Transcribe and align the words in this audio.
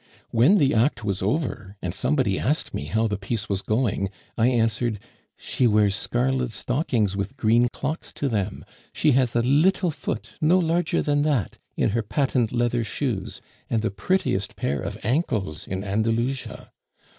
When 0.31 0.57
the 0.57 0.73
act 0.73 1.03
was 1.05 1.21
over, 1.21 1.77
and 1.79 1.93
somebody 1.93 2.39
asked 2.39 2.73
me 2.73 2.85
how 2.85 3.05
the 3.05 3.19
piece 3.19 3.47
was 3.47 3.61
going, 3.61 4.09
I 4.35 4.47
answered, 4.47 4.97
"She 5.37 5.67
wears 5.67 5.93
scarlet 5.95 6.49
stockings 6.51 7.15
with 7.15 7.37
green 7.37 7.67
clocks 7.71 8.11
to 8.13 8.27
them; 8.27 8.65
she 8.91 9.11
has 9.11 9.35
a 9.35 9.43
little 9.43 9.91
foot, 9.91 10.31
no 10.41 10.57
larger 10.57 11.03
than 11.03 11.21
that, 11.21 11.59
in 11.77 11.89
her 11.91 12.01
patent 12.01 12.51
leather 12.51 12.83
shoes, 12.83 13.41
and 13.69 13.83
the 13.83 13.91
prettiest 13.91 14.55
pair 14.55 14.79
of 14.79 14.97
ankles 15.05 15.67
in 15.67 15.83
Andalusia!" 15.83 16.71